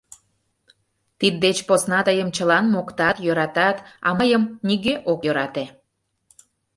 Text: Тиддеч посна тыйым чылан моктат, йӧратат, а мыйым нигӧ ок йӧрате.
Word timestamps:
Тиддеч 1.19 1.57
посна 1.67 1.99
тыйым 2.07 2.29
чылан 2.35 2.65
моктат, 2.73 3.15
йӧратат, 3.25 3.77
а 4.07 4.09
мыйым 4.19 4.43
нигӧ 4.67 4.95
ок 5.11 5.19
йӧрате. 5.25 5.65